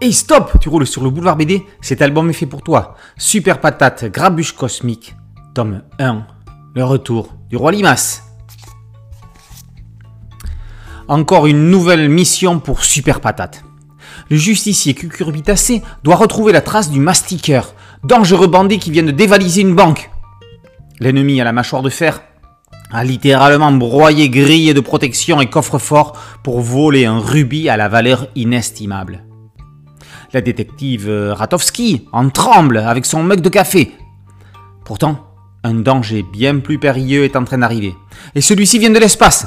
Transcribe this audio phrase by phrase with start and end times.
[0.00, 2.96] Hey stop Tu roules sur le boulevard BD Cet album est fait pour toi.
[3.16, 5.14] Super Patate, Grabuche Cosmique,
[5.54, 6.26] tome 1.
[6.74, 8.22] Le retour du roi Limas.
[11.06, 13.62] Encore une nouvelle mission pour Super Patate.
[14.30, 19.60] Le justicier cucurbitacé doit retrouver la trace du mastiqueur, dangereux bandit qui vient de dévaliser
[19.60, 20.10] une banque.
[21.00, 22.22] L'ennemi à la mâchoire de fer
[22.90, 28.28] a littéralement broyé grilles de protection et coffre-fort pour voler un rubis à la valeur
[28.34, 29.24] inestimable.
[30.34, 33.92] La détective Ratowski en tremble avec son mug de café.
[34.84, 35.28] Pourtant,
[35.62, 37.94] un danger bien plus périlleux est en train d'arriver.
[38.34, 39.46] Et celui-ci vient de l'espace.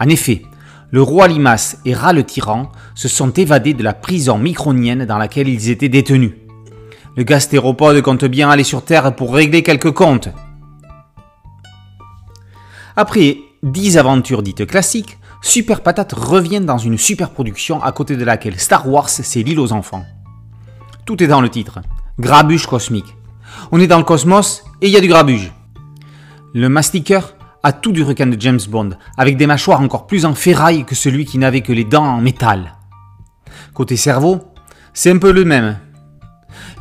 [0.00, 0.42] En effet,
[0.90, 5.18] le roi Limas et Ra le tyran se sont évadés de la prison micronienne dans
[5.18, 6.32] laquelle ils étaient détenus.
[7.16, 10.30] Le gastéropode compte bien aller sur Terre pour régler quelques comptes.
[12.96, 18.24] Après dix aventures dites classiques, Super Patate revient dans une super production à côté de
[18.24, 20.04] laquelle Star Wars c'est l'île aux enfants.
[21.04, 21.80] Tout est dans le titre.
[22.18, 23.16] Grabuge cosmique.
[23.70, 25.52] On est dans le cosmos et il y a du grabuge.
[26.54, 30.34] Le mastiqueur a tout du requin de James Bond, avec des mâchoires encore plus en
[30.34, 32.74] ferraille que celui qui n'avait que les dents en métal.
[33.74, 34.40] Côté cerveau,
[34.92, 35.78] c'est un peu le même.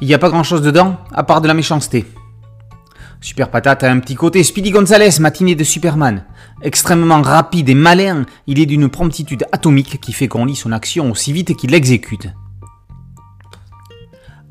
[0.01, 2.05] Il n'y a pas grand chose dedans, à part de la méchanceté.
[3.19, 6.23] Super Patate a un petit côté Speedy Gonzales, matinée de Superman.
[6.61, 11.09] Extrêmement rapide et malin, il est d'une promptitude atomique qui fait qu'on lit son action
[11.09, 12.29] aussi vite qu'il l'exécute.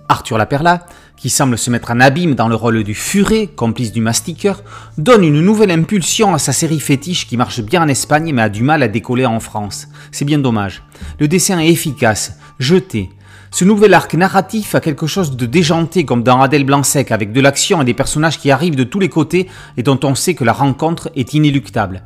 [0.08, 0.86] Arthur Laperla,
[1.16, 4.62] qui semble se mettre en abîme dans le rôle du furet, complice du mastiqueur,
[4.98, 8.48] donne une nouvelle impulsion à sa série fétiche qui marche bien en Espagne mais a
[8.48, 9.88] du mal à décoller en France.
[10.12, 10.82] C'est bien dommage.
[11.18, 13.10] Le dessin est efficace, jeté.
[13.50, 17.40] Ce nouvel arc narratif a quelque chose de déjanté comme dans Adèle Blanc-Sec avec de
[17.40, 20.44] l'action et des personnages qui arrivent de tous les côtés et dont on sait que
[20.44, 22.02] la rencontre est inéluctable.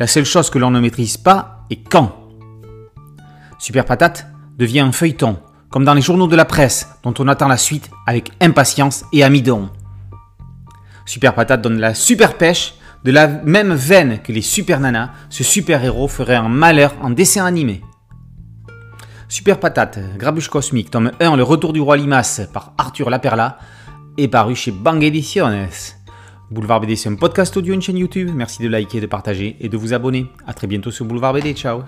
[0.00, 2.16] La seule chose que l'on ne maîtrise pas est quand.
[3.58, 4.26] Super Patate
[4.58, 5.38] devient un feuilleton,
[5.70, 9.22] comme dans les journaux de la presse, dont on attend la suite avec impatience et
[9.22, 9.70] amidon.
[11.06, 15.44] Super Patate donne la super pêche, de la même veine que les super nanas, ce
[15.44, 17.82] super héros ferait un malheur en dessin animé.
[19.34, 23.58] Super Patate, Grabuche Cosmique, tome 1, Le Retour du Roi Limas par Arthur Laperla,
[24.16, 25.66] est paru chez Bang Ediciones.
[26.52, 28.30] Boulevard BD, c'est un podcast audio, une chaîne YouTube.
[28.32, 30.26] Merci de liker, de partager et de vous abonner.
[30.46, 31.52] A très bientôt sur Boulevard BD.
[31.52, 31.82] Ciao